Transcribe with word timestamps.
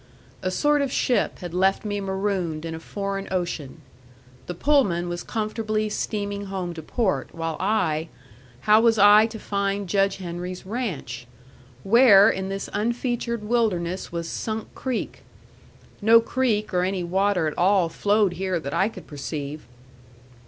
A 0.41 0.49
sort 0.49 0.81
of 0.81 0.91
ship 0.91 1.37
had 1.41 1.53
left 1.53 1.85
me 1.85 2.01
marooned 2.01 2.65
in 2.65 2.73
a 2.73 2.79
foreign 2.79 3.27
ocean; 3.29 3.81
the 4.47 4.55
Pullman 4.55 5.07
was 5.09 5.21
comfortably 5.21 5.89
steaming 5.89 6.45
home 6.45 6.73
to 6.73 6.81
port, 6.81 7.29
while 7.35 7.55
I 7.59 8.09
how 8.61 8.81
was 8.81 8.97
I 8.97 9.27
to 9.27 9.37
find 9.37 9.87
Judge 9.87 10.17
Henry's 10.17 10.65
ranch? 10.65 11.27
Where 11.83 12.31
in 12.31 12.49
this 12.49 12.67
unfeatured 12.73 13.43
wilderness 13.43 14.11
was 14.11 14.27
Sunk 14.27 14.73
Creek? 14.73 15.21
No 16.01 16.19
creek 16.19 16.73
or 16.73 16.81
any 16.81 17.03
water 17.03 17.45
at 17.45 17.55
all 17.55 17.87
flowed 17.87 18.33
here 18.33 18.59
that 18.59 18.73
I 18.73 18.89
could 18.89 19.05
perceive. 19.05 19.67